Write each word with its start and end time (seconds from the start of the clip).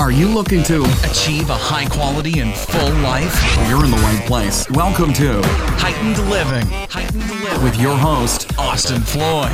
Are 0.00 0.10
you 0.10 0.28
looking 0.28 0.62
to 0.62 0.82
Achieve 1.04 1.50
a 1.50 1.54
high 1.54 1.84
quality 1.84 2.40
and 2.40 2.54
full 2.54 2.90
life. 3.02 3.68
You're 3.68 3.84
in 3.84 3.90
the 3.90 3.98
right 3.98 4.24
place. 4.26 4.66
Welcome 4.70 5.12
to 5.12 5.42
Heightened 5.76 6.16
living. 6.30 6.66
Heightened 6.88 7.28
living. 7.28 7.62
with 7.62 7.78
your 7.78 7.94
host, 7.94 8.50
Austin 8.58 9.02
Floyd. 9.02 9.52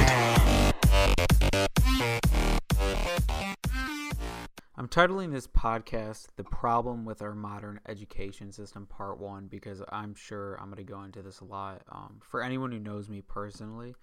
I'm 4.76 4.86
titling 4.86 5.32
this 5.32 5.48
podcast 5.48 6.28
The 6.36 6.44
Problem 6.44 7.04
with 7.04 7.22
Our 7.22 7.34
Modern 7.34 7.80
Education 7.88 8.52
System 8.52 8.86
Part 8.86 9.18
1 9.18 9.48
because 9.48 9.82
I'm 9.88 10.14
sure 10.14 10.54
I'm 10.60 10.66
going 10.66 10.76
to 10.76 10.84
go 10.84 11.02
into 11.02 11.22
this 11.22 11.40
a 11.40 11.44
lot. 11.44 11.82
Um, 11.90 12.20
for 12.20 12.40
anyone 12.40 12.70
who 12.70 12.78
knows 12.78 13.08
me 13.08 13.20
personally, 13.20 13.96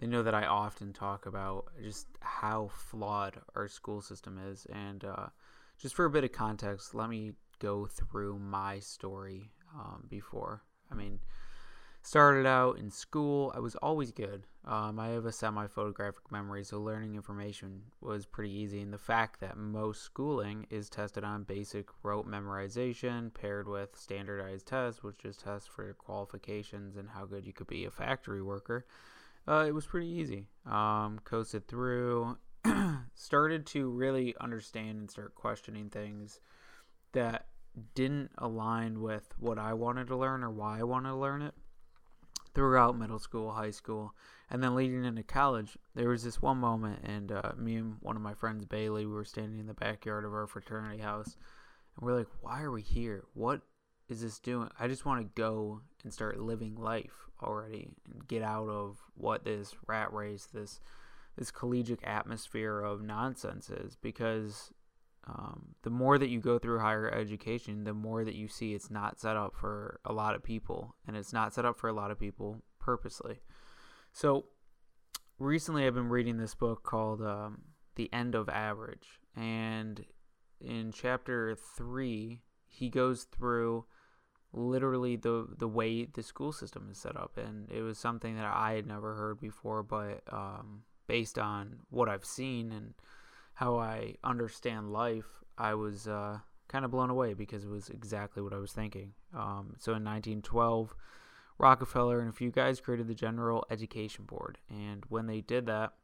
they 0.00 0.06
know 0.06 0.22
that 0.22 0.34
I 0.34 0.44
often 0.44 0.92
talk 0.92 1.24
about 1.24 1.64
just 1.82 2.08
how 2.20 2.68
flawed 2.74 3.40
our 3.54 3.68
school 3.68 4.02
system 4.02 4.38
is. 4.38 4.66
And 4.70 5.02
uh, 5.02 5.28
just 5.78 5.94
for 5.94 6.04
a 6.04 6.10
bit 6.10 6.24
of 6.24 6.32
context, 6.32 6.94
let 6.94 7.08
me 7.08 7.32
go 7.58 7.86
through 7.86 8.38
my 8.38 8.78
story 8.80 9.50
um, 9.74 10.04
before. 10.08 10.62
I 10.90 10.94
mean, 10.94 11.20
started 12.02 12.46
out 12.46 12.78
in 12.78 12.90
school, 12.90 13.52
I 13.54 13.60
was 13.60 13.76
always 13.76 14.12
good. 14.12 14.44
Um, 14.64 14.98
I 14.98 15.08
have 15.08 15.24
a 15.24 15.32
semi 15.32 15.66
photographic 15.66 16.30
memory, 16.30 16.64
so 16.64 16.80
learning 16.80 17.14
information 17.14 17.82
was 18.00 18.26
pretty 18.26 18.52
easy. 18.52 18.80
And 18.80 18.92
the 18.92 18.98
fact 18.98 19.40
that 19.40 19.56
most 19.56 20.02
schooling 20.02 20.66
is 20.70 20.90
tested 20.90 21.24
on 21.24 21.44
basic 21.44 21.88
rote 22.02 22.26
memorization 22.26 23.32
paired 23.32 23.68
with 23.68 23.96
standardized 23.96 24.66
tests, 24.66 25.02
which 25.02 25.18
just 25.18 25.40
tests 25.40 25.68
for 25.68 25.84
your 25.84 25.94
qualifications 25.94 26.96
and 26.96 27.08
how 27.08 27.24
good 27.24 27.46
you 27.46 27.52
could 27.52 27.66
be 27.66 27.84
a 27.84 27.90
factory 27.90 28.42
worker, 28.42 28.84
uh, 29.46 29.64
it 29.66 29.72
was 29.72 29.86
pretty 29.86 30.08
easy. 30.08 30.46
Um, 30.66 31.20
coasted 31.24 31.66
through, 31.66 32.36
started 33.14 33.66
to 33.66 33.88
really 33.88 34.34
understand 34.40 34.98
and 34.98 35.10
start 35.10 35.34
questioning 35.34 35.90
things 35.90 36.40
that 37.12 37.46
didn't 37.94 38.30
align 38.38 39.00
with 39.00 39.34
what 39.38 39.58
I 39.58 39.74
wanted 39.74 40.08
to 40.08 40.16
learn 40.16 40.42
or 40.42 40.50
why 40.50 40.80
I 40.80 40.84
wanted 40.84 41.10
to 41.10 41.16
learn 41.16 41.42
it 41.42 41.54
throughout 42.54 42.98
middle 42.98 43.18
school, 43.18 43.52
high 43.52 43.70
school, 43.70 44.14
and 44.50 44.62
then 44.62 44.74
leading 44.74 45.04
into 45.04 45.22
college, 45.22 45.76
there 45.94 46.08
was 46.08 46.24
this 46.24 46.42
one 46.42 46.58
moment, 46.58 47.00
and 47.04 47.30
uh, 47.30 47.52
me 47.56 47.76
and 47.76 47.96
one 48.00 48.16
of 48.16 48.22
my 48.22 48.34
friends, 48.34 48.64
Bailey, 48.64 49.06
we 49.06 49.12
were 49.12 49.24
standing 49.24 49.60
in 49.60 49.66
the 49.66 49.74
backyard 49.74 50.24
of 50.24 50.32
our 50.32 50.46
fraternity 50.46 51.00
house, 51.00 51.36
and 51.96 52.04
we're 52.06 52.16
like, 52.16 52.26
"Why 52.40 52.62
are 52.62 52.72
we 52.72 52.82
here? 52.82 53.24
What 53.34 53.60
is 54.08 54.22
this 54.22 54.38
doing? 54.38 54.70
I 54.78 54.88
just 54.88 55.04
want 55.04 55.20
to 55.20 55.40
go 55.40 55.82
and 56.02 56.12
start 56.12 56.40
living 56.40 56.74
life 56.74 57.28
already, 57.42 57.90
and 58.12 58.26
get 58.26 58.42
out 58.42 58.68
of 58.68 58.98
what 59.14 59.44
this 59.44 59.76
rat 59.86 60.12
race, 60.12 60.46
this 60.52 60.80
this 61.38 61.50
collegiate 61.50 62.02
atmosphere 62.04 62.80
of 62.80 63.02
nonsense 63.02 63.70
is, 63.70 63.96
because." 63.96 64.72
Um, 65.30 65.74
the 65.82 65.90
more 65.90 66.16
that 66.16 66.30
you 66.30 66.40
go 66.40 66.58
through 66.58 66.78
higher 66.78 67.10
education, 67.10 67.84
the 67.84 67.92
more 67.92 68.24
that 68.24 68.34
you 68.34 68.48
see 68.48 68.72
it's 68.72 68.90
not 68.90 69.20
set 69.20 69.36
up 69.36 69.54
for 69.54 70.00
a 70.06 70.12
lot 70.12 70.34
of 70.34 70.42
people, 70.42 70.94
and 71.06 71.18
it's 71.18 71.34
not 71.34 71.52
set 71.52 71.66
up 71.66 71.76
for 71.76 71.86
a 71.88 71.92
lot 71.92 72.10
of 72.10 72.18
people 72.18 72.62
purposely. 72.78 73.40
So, 74.10 74.46
recently 75.38 75.86
I've 75.86 75.92
been 75.92 76.08
reading 76.08 76.38
this 76.38 76.54
book 76.54 76.82
called 76.82 77.20
um, 77.20 77.60
The 77.96 78.10
End 78.10 78.34
of 78.34 78.48
Average, 78.48 79.20
and 79.36 80.02
in 80.62 80.92
chapter 80.92 81.54
three, 81.76 82.40
he 82.66 82.88
goes 82.88 83.24
through 83.24 83.84
literally 84.52 85.16
the 85.16 85.46
the 85.58 85.68
way 85.68 86.06
the 86.06 86.22
school 86.22 86.52
system 86.52 86.88
is 86.90 86.98
set 86.98 87.16
up, 87.16 87.36
and 87.36 87.70
it 87.70 87.82
was 87.82 87.98
something 87.98 88.36
that 88.36 88.46
I 88.46 88.72
had 88.72 88.86
never 88.86 89.14
heard 89.14 89.40
before, 89.40 89.82
but 89.82 90.22
um, 90.32 90.84
based 91.08 91.38
on 91.38 91.80
what 91.90 92.08
I've 92.08 92.24
seen 92.24 92.70
and 92.70 92.94
how 93.54 93.76
I 93.76 94.14
understand 94.22 94.92
life, 94.92 95.42
I 95.56 95.74
was 95.74 96.06
uh, 96.06 96.38
kind 96.68 96.84
of 96.84 96.92
blown 96.92 97.10
away 97.10 97.34
because 97.34 97.64
it 97.64 97.70
was 97.70 97.88
exactly 97.88 98.40
what 98.40 98.52
I 98.52 98.58
was 98.58 98.72
thinking. 98.72 99.14
Um, 99.34 99.74
so 99.78 99.92
in 99.92 100.04
1912, 100.04 100.94
Rockefeller 101.58 102.20
and 102.20 102.28
a 102.28 102.32
few 102.32 102.52
guys 102.52 102.80
created 102.80 103.08
the 103.08 103.14
General 103.14 103.64
Education 103.68 104.26
Board, 104.26 104.58
and 104.70 105.04
when 105.08 105.26
they 105.26 105.40
did 105.40 105.66
that, 105.66 105.94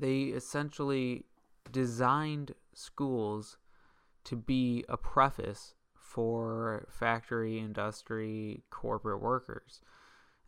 they 0.00 0.22
essentially 0.22 1.26
designed 1.70 2.54
schools 2.74 3.58
to 4.24 4.34
be 4.34 4.84
a 4.88 4.96
preface 4.96 5.74
for 5.94 6.88
factory, 6.90 7.60
industry, 7.60 8.64
corporate 8.70 9.22
workers. 9.22 9.82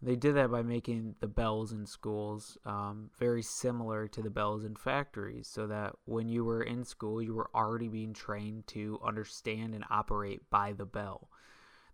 They 0.04 0.16
did 0.16 0.34
that 0.34 0.50
by 0.50 0.62
making 0.62 1.14
the 1.20 1.28
bells 1.28 1.70
in 1.70 1.86
schools 1.86 2.58
um, 2.66 3.10
very 3.16 3.42
similar 3.42 4.08
to 4.08 4.20
the 4.20 4.30
bells 4.30 4.64
in 4.64 4.74
factories, 4.74 5.46
so 5.46 5.68
that 5.68 5.94
when 6.06 6.28
you 6.28 6.44
were 6.44 6.62
in 6.62 6.84
school, 6.84 7.22
you 7.22 7.34
were 7.34 7.50
already 7.54 7.86
being 7.86 8.12
trained 8.12 8.66
to 8.68 8.98
understand 9.04 9.74
and 9.74 9.84
operate 9.90 10.42
by 10.50 10.72
the 10.72 10.84
bell. 10.84 11.28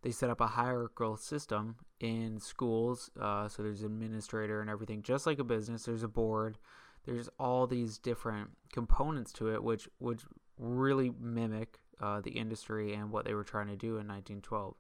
They 0.00 0.10
set 0.10 0.30
up 0.30 0.41
a 0.41 0.47
hierarchical 0.47 1.18
system 1.18 1.76
in 2.00 2.41
schools, 2.41 3.10
uh, 3.20 3.48
so 3.48 3.62
there's 3.62 3.82
an 3.82 3.92
administrator 3.92 4.62
and 4.62 4.70
everything, 4.70 5.02
just 5.02 5.26
like 5.26 5.38
a 5.38 5.44
business. 5.44 5.84
There's 5.84 6.02
a 6.02 6.08
board. 6.08 6.56
There's 7.04 7.28
all 7.38 7.66
these 7.66 7.98
different 7.98 8.50
components 8.72 9.32
to 9.34 9.52
it, 9.52 9.62
which 9.62 9.86
which 9.98 10.22
really 10.58 11.12
mimic 11.20 11.78
uh, 12.00 12.20
the 12.22 12.30
industry 12.30 12.94
and 12.94 13.10
what 13.10 13.26
they 13.26 13.34
were 13.34 13.44
trying 13.44 13.68
to 13.68 13.76
do 13.76 13.98
in 13.98 14.08
1912. 14.08 14.76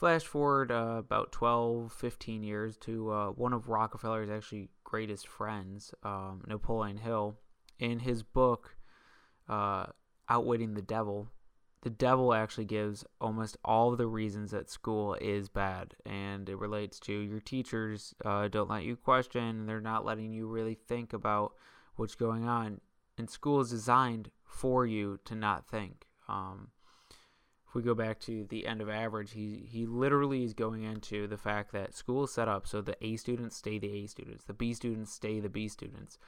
Flash 0.00 0.24
forward 0.24 0.72
uh, 0.72 0.96
about 0.96 1.30
12, 1.30 1.92
15 1.92 2.42
years 2.42 2.78
to 2.78 3.12
uh, 3.12 3.26
one 3.32 3.52
of 3.52 3.68
Rockefeller's 3.68 4.30
actually 4.30 4.70
greatest 4.82 5.28
friends, 5.28 5.92
um, 6.02 6.40
Napoleon 6.46 6.96
Hill. 6.96 7.36
In 7.78 7.98
his 7.98 8.22
book, 8.22 8.76
uh, 9.46 9.88
Outwitting 10.30 10.72
the 10.72 10.80
Devil, 10.80 11.28
the 11.82 11.90
devil 11.90 12.32
actually 12.32 12.64
gives 12.64 13.04
almost 13.20 13.58
all 13.62 13.94
the 13.94 14.06
reasons 14.06 14.52
that 14.52 14.70
school 14.70 15.18
is 15.20 15.50
bad. 15.50 15.94
And 16.06 16.48
it 16.48 16.56
relates 16.56 16.98
to 17.00 17.12
your 17.12 17.40
teachers 17.40 18.14
uh, 18.24 18.48
don't 18.48 18.70
let 18.70 18.84
you 18.84 18.96
question, 18.96 19.66
they're 19.66 19.82
not 19.82 20.06
letting 20.06 20.32
you 20.32 20.46
really 20.46 20.78
think 20.88 21.12
about 21.12 21.52
what's 21.96 22.14
going 22.14 22.48
on. 22.48 22.80
And 23.18 23.28
school 23.28 23.60
is 23.60 23.68
designed 23.68 24.30
for 24.46 24.86
you 24.86 25.20
to 25.26 25.34
not 25.34 25.68
think. 25.68 26.06
Um, 26.26 26.68
if 27.70 27.76
we 27.76 27.82
go 27.82 27.94
back 27.94 28.18
to 28.18 28.44
the 28.48 28.66
end 28.66 28.80
of 28.80 28.88
average, 28.88 29.30
he 29.30 29.64
he 29.70 29.86
literally 29.86 30.42
is 30.42 30.54
going 30.54 30.82
into 30.82 31.28
the 31.28 31.36
fact 31.36 31.70
that 31.70 31.94
school 31.94 32.24
is 32.24 32.32
set 32.32 32.48
up 32.48 32.66
so 32.66 32.80
the 32.80 32.96
A 33.00 33.16
students 33.16 33.54
stay 33.54 33.78
the 33.78 33.92
A 33.92 34.06
students, 34.06 34.42
the 34.42 34.52
B 34.52 34.74
students 34.74 35.12
stay 35.12 35.38
the 35.38 35.48
B 35.48 35.68
students, 35.68 36.18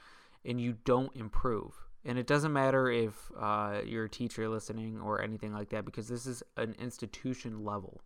and 0.45 0.61
you 0.61 0.77
don't 0.85 1.13
improve. 1.17 1.73
And 2.05 2.17
it 2.17 2.27
doesn't 2.27 2.53
matter 2.53 2.89
if 2.89 3.29
uh, 3.37 3.81
you're 3.85 4.05
a 4.05 4.09
teacher 4.09 4.47
listening 4.47 5.01
or 5.01 5.21
anything 5.21 5.51
like 5.51 5.69
that, 5.71 5.83
because 5.83 6.07
this 6.07 6.25
is 6.25 6.43
an 6.55 6.75
institution 6.79 7.65
level. 7.65 8.01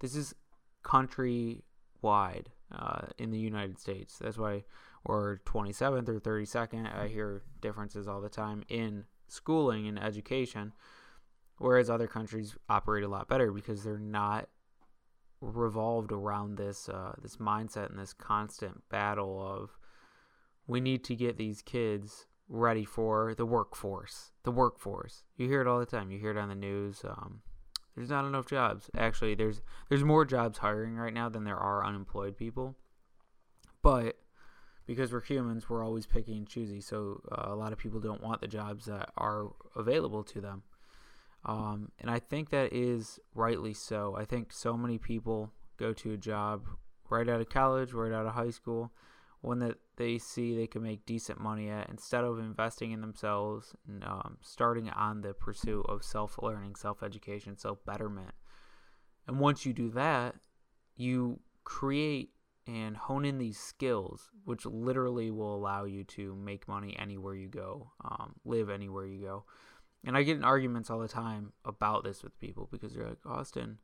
This 0.00 0.16
is 0.16 0.34
country 0.82 1.62
wide 2.02 2.50
uh, 2.76 3.02
in 3.18 3.30
the 3.30 3.38
United 3.38 3.78
States. 3.78 4.18
That's 4.18 4.38
why 4.38 4.64
we're 5.04 5.38
27th 5.38 6.08
or 6.08 6.18
32nd. 6.18 6.92
I 6.92 7.06
hear 7.06 7.44
differences 7.60 8.08
all 8.08 8.20
the 8.20 8.28
time 8.28 8.64
in 8.68 9.04
schooling 9.28 9.86
and 9.86 9.96
education 9.96 10.72
whereas 11.60 11.90
other 11.90 12.06
countries 12.06 12.56
operate 12.70 13.04
a 13.04 13.08
lot 13.08 13.28
better 13.28 13.52
because 13.52 13.84
they're 13.84 13.98
not 13.98 14.48
revolved 15.42 16.10
around 16.10 16.56
this 16.56 16.88
uh, 16.88 17.12
this 17.22 17.36
mindset 17.36 17.90
and 17.90 17.98
this 17.98 18.14
constant 18.14 18.82
battle 18.88 19.40
of 19.40 19.76
we 20.66 20.80
need 20.80 21.04
to 21.04 21.14
get 21.14 21.36
these 21.36 21.60
kids 21.62 22.26
ready 22.48 22.84
for 22.84 23.34
the 23.34 23.46
workforce. 23.46 24.32
The 24.42 24.50
workforce. 24.50 25.22
You 25.36 25.48
hear 25.48 25.60
it 25.60 25.66
all 25.66 25.78
the 25.78 25.86
time. 25.86 26.10
You 26.10 26.18
hear 26.18 26.30
it 26.30 26.38
on 26.38 26.48
the 26.48 26.54
news. 26.54 27.02
Um, 27.04 27.42
there's 27.94 28.10
not 28.10 28.24
enough 28.24 28.46
jobs. 28.46 28.88
Actually, 28.96 29.34
there's 29.34 29.60
there's 29.90 30.04
more 30.04 30.24
jobs 30.24 30.58
hiring 30.58 30.96
right 30.96 31.14
now 31.14 31.28
than 31.28 31.44
there 31.44 31.58
are 31.58 31.84
unemployed 31.84 32.38
people. 32.38 32.74
But 33.82 34.16
because 34.86 35.12
we're 35.12 35.20
humans, 35.20 35.68
we're 35.68 35.84
always 35.84 36.06
picky 36.06 36.36
and 36.38 36.48
choosy. 36.48 36.80
So 36.80 37.20
uh, 37.30 37.52
a 37.52 37.54
lot 37.54 37.72
of 37.72 37.78
people 37.78 38.00
don't 38.00 38.22
want 38.22 38.40
the 38.40 38.48
jobs 38.48 38.86
that 38.86 39.10
are 39.18 39.48
available 39.76 40.24
to 40.24 40.40
them. 40.40 40.62
Um, 41.44 41.90
and 41.98 42.10
I 42.10 42.18
think 42.18 42.50
that 42.50 42.72
is 42.72 43.18
rightly 43.34 43.74
so. 43.74 44.16
I 44.18 44.24
think 44.24 44.52
so 44.52 44.76
many 44.76 44.98
people 44.98 45.52
go 45.78 45.92
to 45.94 46.12
a 46.12 46.16
job 46.16 46.66
right 47.08 47.28
out 47.28 47.40
of 47.40 47.48
college, 47.48 47.92
right 47.92 48.12
out 48.12 48.26
of 48.26 48.34
high 48.34 48.50
school, 48.50 48.92
one 49.40 49.58
that 49.60 49.78
they 49.96 50.18
see 50.18 50.54
they 50.54 50.66
can 50.66 50.82
make 50.82 51.06
decent 51.06 51.40
money 51.40 51.70
at 51.70 51.88
instead 51.88 52.24
of 52.24 52.38
investing 52.38 52.92
in 52.92 53.00
themselves 53.00 53.74
and 53.88 54.04
um, 54.04 54.36
starting 54.42 54.90
on 54.90 55.22
the 55.22 55.32
pursuit 55.32 55.84
of 55.88 56.04
self 56.04 56.38
learning, 56.42 56.74
self 56.74 57.02
education, 57.02 57.56
self 57.56 57.84
betterment. 57.84 58.32
And 59.26 59.38
once 59.38 59.64
you 59.64 59.72
do 59.72 59.90
that, 59.90 60.34
you 60.96 61.40
create 61.64 62.30
and 62.66 62.96
hone 62.96 63.24
in 63.24 63.38
these 63.38 63.58
skills, 63.58 64.30
which 64.44 64.66
literally 64.66 65.30
will 65.30 65.54
allow 65.54 65.84
you 65.84 66.04
to 66.04 66.34
make 66.36 66.68
money 66.68 66.96
anywhere 66.98 67.34
you 67.34 67.48
go, 67.48 67.90
um, 68.04 68.34
live 68.44 68.70
anywhere 68.70 69.06
you 69.06 69.20
go. 69.20 69.44
And 70.04 70.16
I 70.16 70.22
get 70.22 70.36
in 70.36 70.44
arguments 70.44 70.90
all 70.90 70.98
the 70.98 71.08
time 71.08 71.52
about 71.64 72.04
this 72.04 72.22
with 72.22 72.38
people 72.40 72.68
because 72.70 72.94
they're 72.94 73.06
like, 73.06 73.26
Austin, 73.26 73.78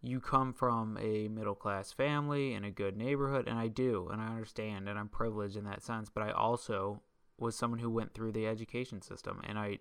you 0.00 0.20
come 0.20 0.52
from 0.52 0.96
a 1.00 1.28
middle 1.28 1.56
class 1.56 1.92
family 1.92 2.54
in 2.54 2.64
a 2.64 2.70
good 2.70 2.96
neighborhood. 2.96 3.48
And 3.48 3.58
I 3.58 3.68
do, 3.68 4.08
and 4.12 4.20
I 4.20 4.28
understand, 4.28 4.88
and 4.88 4.98
I'm 4.98 5.08
privileged 5.08 5.56
in 5.56 5.64
that 5.64 5.82
sense. 5.82 6.08
But 6.08 6.22
I 6.22 6.30
also 6.30 7.02
was 7.38 7.56
someone 7.56 7.80
who 7.80 7.90
went 7.90 8.14
through 8.14 8.32
the 8.32 8.46
education 8.46 9.02
system, 9.02 9.40
and 9.46 9.58
I, 9.58 9.78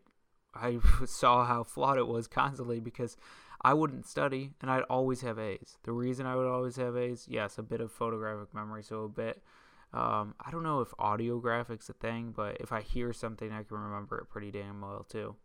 I 0.54 0.80
saw 1.06 1.46
how 1.46 1.64
flawed 1.64 1.98
it 1.98 2.08
was 2.08 2.28
constantly 2.28 2.80
because 2.80 3.18
I 3.62 3.74
wouldn't 3.74 4.06
study 4.06 4.54
and 4.62 4.70
I'd 4.70 4.84
always 4.84 5.22
have 5.22 5.40
A's. 5.40 5.78
The 5.84 5.92
reason 5.92 6.26
I 6.26 6.36
would 6.36 6.48
always 6.48 6.76
have 6.76 6.96
A's, 6.96 7.26
yes, 7.28 7.58
a 7.58 7.64
bit 7.64 7.82
of 7.82 7.92
photographic 7.92 8.54
memory, 8.54 8.84
so 8.84 9.04
a 9.04 9.10
bit. 9.10 9.42
Um, 9.94 10.36
I 10.46 10.52
don't 10.52 10.64
know 10.64 10.82
if 10.82 10.90
audiographics 11.00 11.90
a 11.90 11.94
thing, 11.94 12.34
but 12.36 12.58
if 12.60 12.72
I 12.72 12.82
hear 12.82 13.14
something, 13.14 13.52
I 13.52 13.64
can 13.64 13.78
remember 13.78 14.18
it 14.20 14.30
pretty 14.30 14.52
damn 14.52 14.82
well 14.82 15.06
too. 15.10 15.36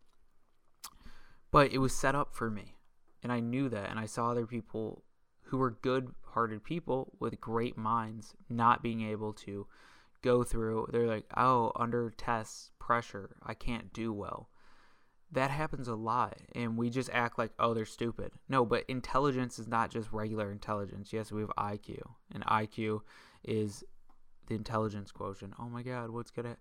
But 1.52 1.72
it 1.72 1.78
was 1.78 1.94
set 1.94 2.16
up 2.16 2.34
for 2.34 2.50
me, 2.50 2.75
and 3.22 3.31
I 3.31 3.38
knew 3.38 3.69
that, 3.69 3.90
and 3.90 4.00
I 4.00 4.06
saw 4.06 4.31
other 4.31 4.46
people 4.46 5.04
who 5.43 5.58
were 5.58 5.78
good-hearted 5.82 6.64
people 6.64 7.12
with 7.20 7.40
great 7.40 7.76
minds 7.76 8.34
not 8.49 8.82
being 8.82 9.02
able 9.02 9.34
to 9.34 9.69
go 10.22 10.43
through. 10.43 10.88
They're 10.90 11.06
like, 11.06 11.26
oh, 11.37 11.72
under 11.76 12.10
tests, 12.10 12.70
pressure, 12.78 13.37
I 13.43 13.54
can't 13.54 13.93
do 13.93 14.12
well. 14.12 14.49
That 15.31 15.50
happens 15.50 15.88
a 15.88 15.94
lot 15.94 16.37
and 16.54 16.76
we 16.76 16.90
just 16.90 17.08
act 17.10 17.38
like 17.38 17.52
oh 17.58 17.72
they're 17.72 17.87
stupid. 17.87 18.32
No 18.50 18.66
but 18.66 18.84
intelligence 18.87 19.58
is 19.58 19.66
not 19.66 19.90
just 19.90 20.12
regular 20.12 20.52
intelligence. 20.52 21.10
Yes 21.10 21.32
we 21.32 21.40
have 21.40 21.50
iq 21.56 21.99
and 22.34 22.44
iq 22.44 23.00
is 23.43 23.82
the 24.46 24.54
intelligence 24.54 25.10
quotient. 25.10 25.54
Oh 25.58 25.70
my 25.70 25.82
god 25.82 26.10
what's 26.10 26.31
gonna 26.31 26.58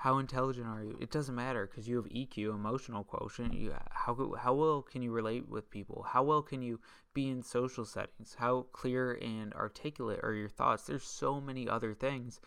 how 0.00 0.16
intelligent 0.16 0.66
are 0.66 0.82
you? 0.82 0.96
It 0.98 1.10
doesn't 1.10 1.34
matter 1.34 1.66
because 1.66 1.86
you 1.86 1.96
have 1.96 2.06
eq 2.06 2.38
emotional 2.38 3.04
quotient 3.04 3.52
you 3.52 3.74
how 3.90 4.34
how 4.38 4.54
well 4.54 4.80
can 4.80 5.02
you 5.02 5.12
relate 5.12 5.46
with 5.48 5.68
people? 5.68 6.06
How 6.08 6.22
well 6.22 6.42
can 6.42 6.62
you 6.62 6.80
be 7.12 7.28
in 7.28 7.42
social 7.42 7.84
settings? 7.84 8.34
How 8.38 8.66
clear 8.72 9.18
and 9.20 9.52
articulate 9.52 10.20
are 10.22 10.32
your 10.32 10.48
thoughts? 10.48 10.84
There's 10.84 11.04
so 11.04 11.40
many 11.40 11.68
other 11.68 11.92
things 11.92 12.40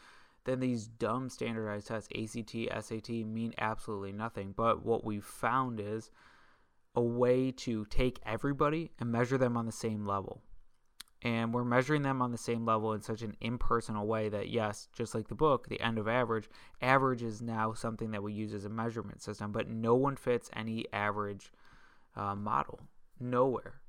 then 0.46 0.60
these 0.60 0.88
dumb 0.88 1.30
standardized 1.30 1.88
tests, 1.88 2.10
ACT, 2.14 2.86
SAT, 2.86 3.10
mean 3.10 3.54
absolutely 3.58 4.12
nothing. 4.12 4.54
But 4.56 4.86
what 4.86 5.06
we've 5.06 5.24
found 5.24 5.80
is 5.80 6.12
a 6.96 7.02
way 7.02 7.52
to 7.52 7.86
take 7.86 8.20
everybody 8.26 8.92
and 9.00 9.12
measure 9.12 9.38
them 9.38 9.56
on 9.56 9.66
the 9.66 9.72
same 9.72 10.06
level. 10.06 10.42
And 11.24 11.54
we're 11.54 11.64
measuring 11.64 12.02
them 12.02 12.22
on 12.22 12.32
the 12.32 12.38
same 12.38 12.66
level 12.66 12.92
in 12.92 13.02
such 13.02 13.22
an 13.22 13.38
impersonal 13.40 14.06
way 14.06 14.28
that, 14.30 14.50
yes, 14.50 14.90
just 14.94 15.16
like 15.16 15.30
the 15.30 15.36
book, 15.36 15.70
the 15.70 15.80
end 15.80 15.98
of 15.98 16.08
average, 16.08 16.50
average 16.82 17.24
is 17.24 17.42
now 17.42 17.74
something 17.74 18.12
that 18.12 18.22
we 18.22 18.34
use 18.34 18.54
as 18.54 18.66
a 18.66 18.70
measurement 18.70 19.22
system, 19.22 19.54
but 19.54 19.70
no 19.70 19.96
one 19.96 20.18
fits 20.18 20.50
any 20.54 20.86
average 20.92 21.52
uh, 22.18 22.36
model. 22.36 22.82
Nowhere 23.20 23.84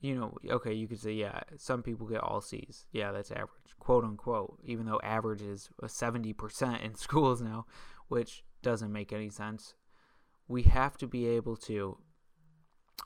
you 0.00 0.14
know, 0.14 0.36
okay, 0.50 0.72
you 0.72 0.86
could 0.86 1.00
say, 1.00 1.12
yeah, 1.12 1.40
some 1.56 1.82
people 1.82 2.06
get 2.06 2.22
all 2.22 2.40
C's. 2.40 2.86
Yeah, 2.92 3.12
that's 3.12 3.30
average, 3.30 3.74
quote 3.78 4.04
unquote, 4.04 4.58
even 4.64 4.86
though 4.86 5.00
average 5.02 5.42
is 5.42 5.70
a 5.82 5.86
70% 5.86 6.82
in 6.82 6.94
schools 6.96 7.40
now, 7.40 7.66
which 8.08 8.44
doesn't 8.62 8.92
make 8.92 9.12
any 9.12 9.30
sense. 9.30 9.74
We 10.48 10.62
have 10.64 10.96
to 10.98 11.06
be 11.06 11.26
able 11.26 11.56
to 11.58 11.98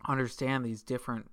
understand 0.06 0.64
these 0.64 0.82
different 0.82 1.30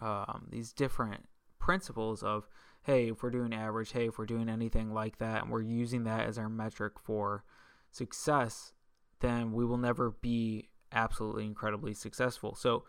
um, 0.00 0.46
these 0.50 0.72
different 0.72 1.24
principles 1.68 2.22
of 2.22 2.48
hey 2.84 3.08
if 3.10 3.22
we're 3.22 3.28
doing 3.28 3.52
average 3.52 3.92
hey 3.92 4.06
if 4.06 4.16
we're 4.16 4.24
doing 4.24 4.48
anything 4.48 4.90
like 4.90 5.18
that 5.18 5.42
and 5.42 5.50
we're 5.50 5.60
using 5.60 6.04
that 6.04 6.26
as 6.26 6.38
our 6.38 6.48
metric 6.48 6.94
for 6.98 7.44
success 7.90 8.72
then 9.20 9.52
we 9.52 9.66
will 9.66 9.76
never 9.76 10.12
be 10.22 10.70
absolutely 10.92 11.44
incredibly 11.44 11.92
successful 11.92 12.54
so 12.54 12.84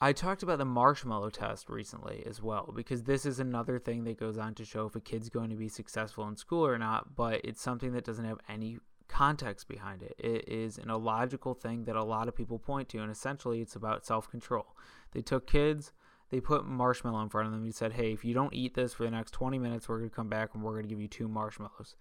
I 0.00 0.12
talked 0.12 0.42
about 0.42 0.58
the 0.58 0.64
marshmallow 0.64 1.30
test 1.30 1.68
recently 1.68 2.24
as 2.26 2.42
well 2.42 2.72
because 2.74 3.04
this 3.04 3.24
is 3.24 3.38
another 3.38 3.78
thing 3.78 4.02
that 4.04 4.18
goes 4.18 4.36
on 4.36 4.54
to 4.54 4.64
show 4.64 4.86
if 4.86 4.96
a 4.96 5.00
kid's 5.00 5.28
going 5.28 5.50
to 5.50 5.56
be 5.56 5.68
successful 5.68 6.26
in 6.28 6.36
school 6.36 6.64
or 6.64 6.78
not, 6.78 7.16
but 7.16 7.40
it's 7.42 7.60
something 7.60 7.92
that 7.92 8.04
doesn't 8.04 8.24
have 8.24 8.38
any 8.48 8.78
context 9.08 9.66
behind 9.66 10.04
it. 10.04 10.14
It 10.16 10.48
is 10.48 10.78
an 10.78 10.88
illogical 10.88 11.54
thing 11.54 11.84
that 11.84 11.96
a 11.96 12.04
lot 12.04 12.28
of 12.28 12.36
people 12.36 12.60
point 12.60 12.88
to, 12.90 12.98
and 12.98 13.10
essentially 13.10 13.60
it's 13.60 13.74
about 13.74 14.06
self 14.06 14.30
control. 14.30 14.76
They 15.10 15.20
took 15.20 15.48
kids, 15.48 15.92
they 16.30 16.40
put 16.40 16.66
marshmallow 16.66 17.22
in 17.22 17.28
front 17.28 17.46
of 17.46 17.52
them, 17.52 17.64
and 17.64 17.74
said, 17.74 17.92
Hey, 17.92 18.12
if 18.12 18.24
you 18.24 18.34
don't 18.34 18.54
eat 18.54 18.74
this 18.74 18.92
for 18.92 19.04
the 19.04 19.10
next 19.10 19.32
20 19.32 19.58
minutes, 19.58 19.88
we're 19.88 19.98
going 19.98 20.10
to 20.10 20.16
come 20.16 20.28
back 20.28 20.50
and 20.54 20.62
we're 20.62 20.72
going 20.72 20.84
to 20.84 20.88
give 20.88 21.00
you 21.00 21.08
two 21.08 21.28
marshmallows. 21.28 21.96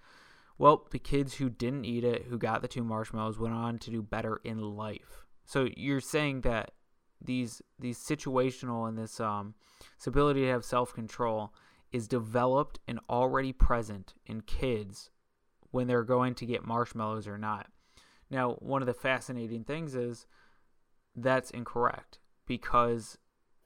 Well, 0.57 0.87
the 0.91 0.99
kids 0.99 1.35
who 1.35 1.49
didn't 1.49 1.85
eat 1.85 2.03
it, 2.03 2.25
who 2.29 2.37
got 2.37 2.61
the 2.61 2.67
two 2.67 2.83
marshmallows, 2.83 3.37
went 3.37 3.53
on 3.53 3.77
to 3.79 3.91
do 3.91 4.01
better 4.01 4.41
in 4.43 4.59
life. 4.59 5.25
So 5.45 5.69
you're 5.77 6.01
saying 6.01 6.41
that 6.41 6.71
these 7.21 7.61
these 7.79 7.97
situational 7.97 8.87
and 8.87 8.97
this 8.97 9.19
um 9.19 9.55
this 9.97 10.05
ability 10.05 10.41
to 10.41 10.49
have 10.49 10.63
self 10.63 10.93
control 10.93 11.53
is 11.91 12.07
developed 12.07 12.79
and 12.87 12.99
already 13.09 13.53
present 13.53 14.13
in 14.25 14.41
kids 14.41 15.09
when 15.71 15.87
they're 15.87 16.03
going 16.03 16.35
to 16.35 16.45
get 16.45 16.65
marshmallows 16.65 17.27
or 17.27 17.37
not. 17.37 17.67
Now, 18.29 18.53
one 18.59 18.81
of 18.81 18.87
the 18.87 18.93
fascinating 18.93 19.63
things 19.63 19.95
is 19.95 20.27
that's 21.15 21.49
incorrect 21.51 22.19
because 22.45 23.17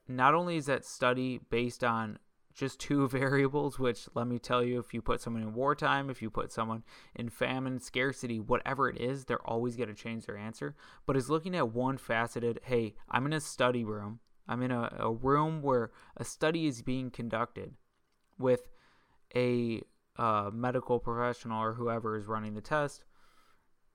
not 0.08 0.34
only 0.34 0.58
is 0.58 0.66
that 0.66 0.86
study 0.86 1.40
based 1.50 1.84
on 1.84 2.20
just 2.54 2.80
two 2.80 3.08
variables, 3.10 3.80
which 3.80 4.08
let 4.14 4.28
me 4.28 4.40
tell 4.40 4.64
you, 4.64 4.80
if 4.80 4.94
you 4.94 5.02
put 5.02 5.22
someone 5.22 5.44
in 5.44 5.54
wartime, 5.54 6.10
if 6.10 6.22
you 6.22 6.30
put 6.30 6.52
someone 6.52 6.84
in 7.16 7.30
famine, 7.30 7.80
scarcity, 7.80 8.40
whatever 8.40 8.90
it 8.90 9.00
is, 9.00 9.26
they're 9.26 9.48
always 9.48 9.76
going 9.76 9.90
to 9.90 9.96
change 9.96 10.26
their 10.26 10.38
answer. 10.38 10.76
But 11.06 11.18
is 11.18 11.30
looking 11.30 11.56
at 11.56 11.74
one 11.74 11.98
faceted, 11.98 12.60
hey, 12.64 12.96
I'm 13.10 13.26
in 13.26 13.34
a 13.34 13.40
study 13.40 13.84
room. 13.84 14.20
I'm 14.48 14.62
in 14.62 14.72
a, 14.72 14.94
a 15.00 15.12
room 15.12 15.62
where 15.62 15.92
a 16.18 16.26
study 16.26 16.68
is 16.68 16.82
being 16.82 17.10
conducted 17.10 17.74
with 18.38 18.70
a 19.36 19.82
uh, 20.18 20.50
medical 20.52 21.00
professional 21.00 21.64
or 21.64 21.74
whoever 21.74 22.18
is 22.18 22.26
running 22.26 22.54
the 22.54 22.62
test. 22.62 23.06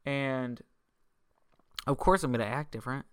And 0.05 0.63
of 1.87 1.99
course, 1.99 2.23
I'm 2.23 2.33
going 2.33 2.41
to 2.41 2.47
act 2.47 2.73
different 2.73 3.07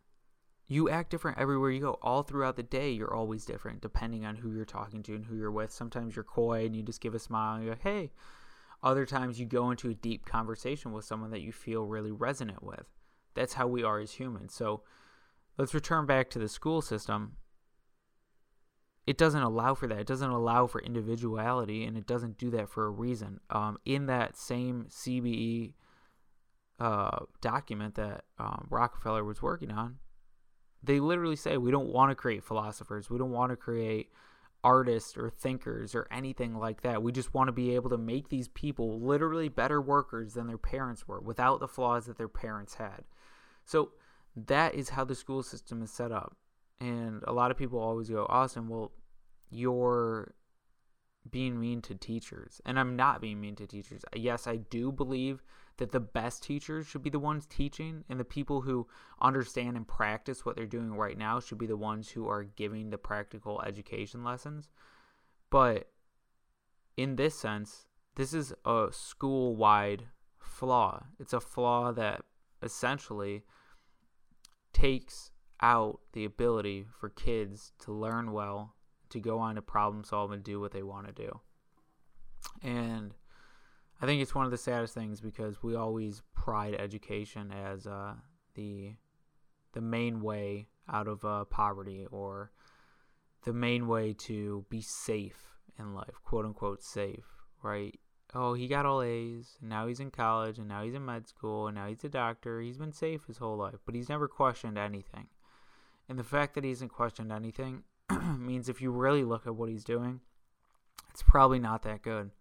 you 0.74 0.90
act 0.90 1.12
different 1.12 1.38
everywhere 1.38 1.72
you 1.72 1.80
go. 1.80 2.00
All 2.02 2.24
throughout 2.24 2.56
the 2.56 2.64
day, 2.64 2.92
you're 2.92 3.14
always 3.14 3.46
different 3.46 3.82
depending 3.82 4.26
on 4.26 4.36
who 4.36 4.54
you're 4.54 4.66
talking 4.66 5.04
to 5.04 5.16
and 5.16 5.26
who 5.26 5.36
you're 5.36 5.52
with. 5.52 5.72
Sometimes 5.72 6.16
you're 6.16 6.24
coy 6.24 6.66
and 6.66 6.76
you 6.76 6.82
just 6.82 7.02
give 7.02 7.14
a 7.14 7.20
smile 7.20 7.56
and 7.56 7.66
you're 7.66 7.76
hey. 7.76 8.12
Other 8.82 9.06
times 9.06 9.40
you 9.40 9.46
go 9.46 9.72
into 9.72 9.90
a 9.90 9.94
deep 9.94 10.26
conversation 10.26 10.92
with 10.92 11.06
someone 11.06 11.32
that 11.32 11.42
you 11.42 11.52
feel 11.52 11.86
really 11.86 12.12
resonant 12.12 12.64
with. 12.64 12.86
That's 13.34 13.54
how 13.54 13.68
we 13.68 13.84
are 13.84 14.00
as 14.00 14.12
humans. 14.12 14.54
So 14.54 14.84
let's 15.58 15.74
return 15.74 16.06
back 16.06 16.30
to 16.32 16.40
the 16.40 16.50
school 16.50 16.82
system. 16.82 17.38
It 19.06 19.18
doesn't 19.18 19.42
allow 19.42 19.74
for 19.74 19.88
that. 19.88 20.00
It 20.00 20.08
doesn't 20.08 20.30
allow 20.30 20.68
for 20.68 20.82
individuality, 20.82 21.84
and 21.84 21.98
it 21.98 22.08
doesn't 22.08 22.38
do 22.38 22.50
that 22.52 22.70
for 22.70 22.86
a 22.86 22.90
reason. 22.90 23.40
Um, 23.50 23.78
in 23.86 24.06
that 24.06 24.38
same 24.38 24.88
CBE 24.90 25.74
uh, 26.80 27.20
document 27.42 27.96
that 27.96 28.24
um, 28.40 28.68
Rockefeller 28.70 29.24
was 29.24 29.42
working 29.42 29.72
on, 29.72 29.98
they 30.84 31.00
literally 31.00 31.36
say 31.36 31.58
we 31.58 31.72
don't 31.72 31.94
want 31.94 32.12
to 32.12 32.16
create 32.16 32.44
philosophers. 32.44 33.10
We 33.10 33.18
don't 33.18 33.32
want 33.32 33.52
to 33.52 33.56
create 33.56 34.12
artists 34.64 35.18
or 35.18 35.30
thinkers 35.30 35.94
or 35.96 36.08
anything 36.12 36.58
like 36.58 36.82
that. 36.82 37.04
We 37.04 37.12
just 37.12 37.34
want 37.34 37.48
to 37.48 37.54
be 37.54 37.76
able 37.76 37.90
to 37.90 37.98
make 37.98 38.30
these 38.30 38.48
people 38.50 39.00
literally 39.00 39.50
better 39.50 39.82
workers 39.82 40.34
than 40.34 40.48
their 40.48 40.58
parents 40.58 41.08
were 41.08 41.20
without 41.20 41.60
the 41.60 41.68
flaws 41.68 42.06
that 42.06 42.18
their 42.18 42.28
parents 42.28 42.76
had. 42.76 43.04
So 43.66 43.92
that 44.36 44.76
is 44.76 44.90
how 44.90 45.04
the 45.04 45.16
school 45.16 45.44
system 45.44 45.82
is 45.82 45.92
set 45.92 46.12
up. 46.12 46.36
And 46.80 47.24
a 47.28 47.34
lot 47.34 47.52
of 47.52 47.58
people 47.58 47.80
always 47.80 48.10
go, 48.10 48.26
Austin, 48.30 48.68
well, 48.68 48.92
you're 49.50 50.34
being 51.30 51.60
mean 51.60 51.82
to 51.84 51.96
teachers. 51.96 52.62
And 52.66 52.80
I'm 52.80 52.96
not 52.96 53.22
being 53.22 53.40
mean 53.40 53.56
to 53.56 53.68
teachers. 53.68 54.04
Yes, 54.16 54.48
I 54.48 54.58
do 54.58 54.92
believe 54.92 55.44
that 55.78 55.92
the 55.92 56.00
best 56.00 56.44
teachers 56.44 56.86
should 56.86 57.04
be 57.04 57.10
the 57.10 57.20
ones 57.20 57.46
teaching, 57.46 58.04
and 58.10 58.20
the 58.20 58.26
people 58.26 58.62
who 58.62 58.88
understand 59.22 59.76
and 59.76 59.88
practice 59.88 60.46
what 60.46 60.56
they're 60.56 60.66
doing 60.66 60.94
right 60.94 61.18
now 61.18 61.40
should 61.40 61.58
be 61.58 61.66
the 61.66 61.78
ones 61.78 62.10
who 62.10 62.28
are 62.28 62.44
giving 62.44 62.90
the 62.90 62.98
practical 62.98 63.62
education 63.62 64.24
lessons. 64.24 64.70
But 65.50 65.90
in 66.96 67.16
this 67.16 67.38
sense, 67.38 67.88
this 68.16 68.34
is 68.34 68.54
a 68.66 68.88
school 68.92 69.56
wide 69.56 70.06
flaw. 70.38 71.06
It's 71.20 71.34
a 71.34 71.40
flaw 71.40 71.92
that 71.94 72.22
essentially 72.62 73.44
takes 74.74 75.32
out 75.62 76.00
the 76.14 76.26
ability 76.26 76.86
for 77.00 77.10
kids 77.10 77.72
to 77.80 77.92
learn 77.92 78.32
well, 78.32 78.76
to 79.10 79.20
go 79.20 79.40
on 79.40 79.56
to 79.56 79.62
problem 79.62 80.04
solve 80.04 80.32
and 80.32 80.44
do 80.44 80.60
what 80.60 80.72
they 80.72 80.84
want 80.84 81.08
to 81.08 81.14
do. 81.14 81.40
And 82.62 83.14
I 84.04 84.06
think 84.06 84.22
it's 84.22 84.36
one 84.36 84.44
of 84.44 84.52
the 84.52 84.58
saddest 84.58 84.94
things 84.94 85.22
because 85.22 85.64
we 85.64 85.76
always 85.76 86.24
pride 86.36 86.76
education 86.78 87.54
as 87.54 87.88
uh, 87.88 88.16
the 88.54 88.96
the 89.72 89.80
main 89.80 90.20
way 90.20 90.68
out 90.92 91.08
of 91.08 91.24
uh, 91.24 91.46
poverty 91.46 92.06
or 92.12 92.52
the 93.46 93.54
main 93.54 93.88
way 93.88 94.12
to 94.26 94.66
be 94.70 94.82
safe 94.82 95.56
in 95.80 95.94
life, 95.94 96.20
quote 96.26 96.44
unquote 96.44 96.84
safe, 96.84 97.24
right? 97.62 97.98
Oh, 98.36 98.56
he 98.56 98.68
got 98.68 98.86
all 98.86 99.02
A's, 99.02 99.56
and 99.62 99.70
now 99.70 99.88
he's 99.88 100.02
in 100.02 100.12
college, 100.12 100.60
and 100.60 100.68
now 100.68 100.84
he's 100.84 100.96
in 100.96 101.06
med 101.06 101.26
school, 101.26 101.68
and 101.68 101.76
now 101.76 101.88
he's 101.88 102.04
a 102.04 102.10
doctor. 102.10 102.60
He's 102.60 102.78
been 102.78 102.92
safe 102.92 103.28
his 103.28 103.38
whole 103.38 103.56
life, 103.56 103.80
but 103.86 103.96
he's 103.96 104.10
never 104.10 104.28
questioned 104.28 104.78
anything. 104.78 105.28
And 106.10 106.20
the 106.20 106.26
fact 106.26 106.56
that 106.56 106.66
he 106.66 106.72
hasn't 106.72 106.92
questioned 106.92 107.32
anything 107.32 107.84
means 108.38 108.68
if 108.68 108.82
you 108.82 108.92
really 108.92 109.24
look 109.24 109.48
at 109.48 109.56
what 109.56 109.70
he's 109.70 109.86
doing, 109.86 110.20
it's 111.10 111.24
probably 111.24 111.60
not 111.60 111.84
that 111.84 112.02
good 112.02 112.32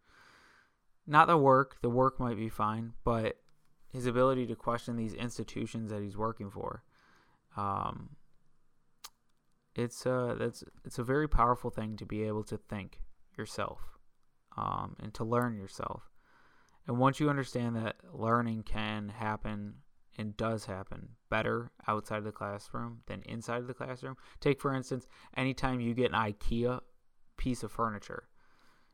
not 1.07 1.27
the 1.27 1.37
work. 1.37 1.79
The 1.83 1.91
work 1.91 2.21
might 2.21 2.37
be 2.37 2.49
fine, 2.49 2.93
but 3.05 3.37
his 3.89 4.07
ability 4.07 4.47
to 4.47 4.55
question 4.55 4.97
these 4.97 5.15
institutions 5.15 5.91
that 5.91 6.03
he's 6.03 6.17
working 6.17 6.51
for. 6.51 6.83
Um, 7.57 8.17
it's 9.75 10.07
uh 10.07 10.37
that's 10.39 10.63
it's 10.85 10.99
a 10.99 11.03
very 11.03 11.29
powerful 11.29 11.71
thing 11.71 11.97
to 11.97 12.05
be 12.05 12.23
able 12.25 12.45
to 12.45 12.59
think 12.59 13.01
yourself 13.39 13.81
um, 14.57 14.97
and 15.01 15.15
to 15.15 15.25
learn 15.25 15.57
yourself. 15.57 16.11
And 16.87 16.99
once 16.99 17.21
you 17.21 17.31
understand 17.31 17.77
that 17.77 17.97
learning 18.13 18.65
can 18.65 19.09
happen 19.09 19.75
and 20.19 20.37
does 20.37 20.67
happen 20.67 21.11
better 21.31 21.71
outside 21.87 22.19
of 22.19 22.25
the 22.25 22.33
classroom 22.33 23.01
than 23.07 23.23
inside 23.23 23.59
of 23.59 23.67
the 23.67 23.75
classroom. 23.75 24.17
Take 24.41 24.61
for 24.61 24.75
instance, 24.75 25.07
anytime 25.37 25.81
you 25.81 25.95
get 25.95 26.13
an 26.13 26.19
IKEA 26.19 26.81
piece 27.37 27.63
of 27.63 27.73
furniture, 27.73 28.25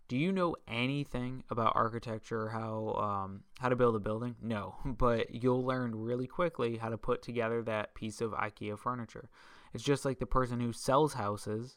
do 0.08 0.16
you 0.16 0.32
know 0.32 0.56
anything 0.66 1.44
about 1.50 1.76
architecture, 1.76 2.48
how 2.48 2.94
um, 2.94 3.42
how 3.58 3.68
to 3.68 3.76
build 3.76 3.94
a 3.94 4.00
building? 4.00 4.36
No, 4.42 4.76
but 4.84 5.34
you'll 5.34 5.64
learn 5.64 5.94
really 5.94 6.26
quickly 6.26 6.78
how 6.78 6.88
to 6.88 6.98
put 6.98 7.22
together 7.22 7.62
that 7.62 7.94
piece 7.94 8.20
of 8.20 8.32
IKEA 8.32 8.78
furniture. 8.78 9.28
It's 9.74 9.84
just 9.84 10.06
like 10.06 10.18
the 10.18 10.26
person 10.26 10.60
who 10.60 10.72
sells 10.72 11.14
houses 11.14 11.76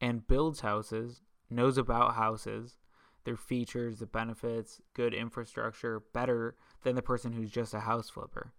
and 0.00 0.26
builds 0.26 0.60
houses 0.60 1.22
knows 1.48 1.78
about 1.78 2.14
houses, 2.14 2.76
their 3.24 3.36
features, 3.36 4.00
the 4.00 4.06
benefits, 4.06 4.82
good 4.92 5.14
infrastructure, 5.14 6.02
better 6.12 6.56
than 6.82 6.94
the 6.94 7.02
person 7.02 7.32
who's 7.32 7.50
just 7.50 7.72
a 7.72 7.80
house 7.80 8.10
flipper. 8.10 8.52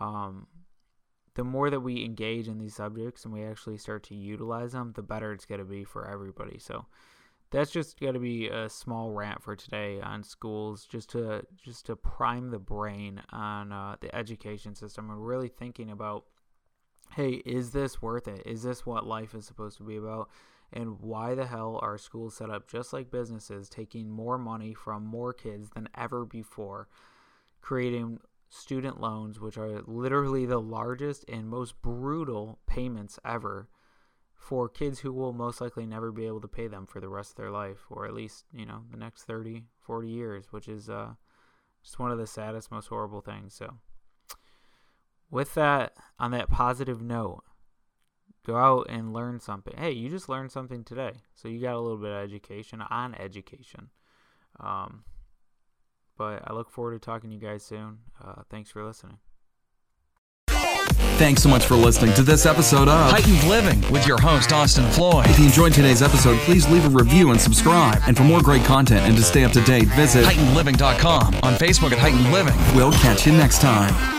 Um, 0.00 0.46
the 1.34 1.44
more 1.44 1.68
that 1.68 1.80
we 1.80 2.04
engage 2.04 2.48
in 2.48 2.58
these 2.58 2.74
subjects 2.74 3.24
and 3.24 3.34
we 3.34 3.44
actually 3.44 3.76
start 3.76 4.02
to 4.04 4.14
utilize 4.14 4.72
them, 4.72 4.92
the 4.94 5.02
better 5.02 5.32
it's 5.32 5.44
going 5.44 5.58
to 5.58 5.64
be 5.64 5.84
for 5.84 6.08
everybody. 6.08 6.58
So 6.58 6.86
that's 7.54 7.70
just 7.70 8.00
going 8.00 8.14
to 8.14 8.20
be 8.20 8.48
a 8.48 8.68
small 8.68 9.12
rant 9.12 9.40
for 9.40 9.54
today 9.54 10.00
on 10.00 10.24
schools, 10.24 10.86
just 10.86 11.10
to 11.10 11.44
just 11.64 11.86
to 11.86 11.94
prime 11.94 12.50
the 12.50 12.58
brain 12.58 13.22
on 13.30 13.70
uh, 13.70 13.94
the 14.00 14.12
education 14.14 14.74
system 14.74 15.08
and 15.08 15.24
really 15.24 15.46
thinking 15.46 15.90
about, 15.90 16.24
hey, 17.14 17.42
is 17.46 17.70
this 17.70 18.02
worth 18.02 18.26
it? 18.26 18.42
Is 18.44 18.64
this 18.64 18.84
what 18.84 19.06
life 19.06 19.36
is 19.36 19.46
supposed 19.46 19.78
to 19.78 19.84
be 19.84 19.96
about? 19.96 20.30
And 20.72 20.98
why 21.00 21.36
the 21.36 21.46
hell 21.46 21.78
are 21.80 21.96
schools 21.96 22.36
set 22.36 22.50
up 22.50 22.66
just 22.66 22.92
like 22.92 23.12
businesses, 23.12 23.68
taking 23.68 24.10
more 24.10 24.36
money 24.36 24.74
from 24.74 25.06
more 25.06 25.32
kids 25.32 25.70
than 25.76 25.88
ever 25.96 26.24
before, 26.24 26.88
creating 27.60 28.18
student 28.48 29.00
loans, 29.00 29.38
which 29.38 29.56
are 29.56 29.80
literally 29.86 30.44
the 30.44 30.60
largest 30.60 31.24
and 31.28 31.48
most 31.48 31.80
brutal 31.82 32.58
payments 32.66 33.20
ever 33.24 33.68
for 34.44 34.68
kids 34.68 34.98
who 34.98 35.10
will 35.10 35.32
most 35.32 35.58
likely 35.62 35.86
never 35.86 36.12
be 36.12 36.26
able 36.26 36.40
to 36.42 36.46
pay 36.46 36.66
them 36.66 36.84
for 36.86 37.00
the 37.00 37.08
rest 37.08 37.30
of 37.30 37.36
their 37.36 37.50
life, 37.50 37.86
or 37.88 38.04
at 38.04 38.12
least, 38.12 38.44
you 38.52 38.66
know, 38.66 38.82
the 38.90 38.98
next 38.98 39.22
30, 39.22 39.64
40 39.80 40.08
years, 40.08 40.44
which 40.50 40.68
is 40.68 40.90
uh, 40.90 41.14
just 41.82 41.98
one 41.98 42.10
of 42.10 42.18
the 42.18 42.26
saddest, 42.26 42.70
most 42.70 42.88
horrible 42.88 43.22
things. 43.22 43.54
So, 43.54 43.78
with 45.30 45.54
that, 45.54 45.94
on 46.18 46.30
that 46.32 46.50
positive 46.50 47.00
note, 47.00 47.42
go 48.46 48.56
out 48.56 48.86
and 48.90 49.14
learn 49.14 49.40
something. 49.40 49.74
Hey, 49.78 49.92
you 49.92 50.10
just 50.10 50.28
learned 50.28 50.52
something 50.52 50.84
today. 50.84 51.12
So, 51.34 51.48
you 51.48 51.58
got 51.58 51.74
a 51.74 51.80
little 51.80 51.96
bit 51.96 52.12
of 52.12 52.22
education 52.22 52.82
on 52.82 53.14
education. 53.14 53.88
Um, 54.60 55.04
but 56.18 56.42
I 56.46 56.52
look 56.52 56.70
forward 56.70 56.92
to 56.92 56.98
talking 56.98 57.30
to 57.30 57.34
you 57.34 57.40
guys 57.40 57.64
soon. 57.64 58.00
Uh, 58.22 58.42
thanks 58.50 58.70
for 58.70 58.84
listening. 58.84 59.16
Thanks 61.16 61.42
so 61.44 61.48
much 61.48 61.64
for 61.64 61.76
listening 61.76 62.12
to 62.14 62.22
this 62.22 62.44
episode 62.44 62.88
of 62.88 63.10
Heightened 63.10 63.44
Living 63.48 63.80
with 63.92 64.04
your 64.06 64.20
host, 64.20 64.52
Austin 64.52 64.84
Floyd. 64.90 65.26
If 65.28 65.38
you 65.38 65.46
enjoyed 65.46 65.72
today's 65.72 66.02
episode, 66.02 66.38
please 66.40 66.68
leave 66.68 66.84
a 66.84 66.88
review 66.88 67.30
and 67.30 67.40
subscribe. 67.40 68.02
And 68.06 68.16
for 68.16 68.24
more 68.24 68.42
great 68.42 68.64
content 68.64 69.02
and 69.02 69.16
to 69.16 69.22
stay 69.22 69.44
up 69.44 69.52
to 69.52 69.62
date, 69.62 69.86
visit 69.88 70.24
HeightenedLiving.com 70.24 71.36
on 71.42 71.54
Facebook 71.54 71.92
at 71.92 71.98
Heightened 71.98 72.32
Living. 72.32 72.54
We'll 72.74 72.92
catch 72.92 73.26
you 73.26 73.32
next 73.32 73.60
time. 73.60 74.13